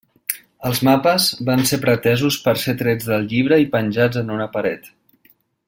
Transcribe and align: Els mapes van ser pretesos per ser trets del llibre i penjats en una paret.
Els 0.69 0.79
mapes 0.87 1.27
van 1.49 1.61
ser 1.71 1.79
pretesos 1.83 2.37
per 2.47 2.55
ser 2.63 2.75
trets 2.79 3.11
del 3.13 3.29
llibre 3.35 3.61
i 3.65 3.69
penjats 3.77 4.23
en 4.23 4.37
una 4.39 4.49
paret. 4.57 4.91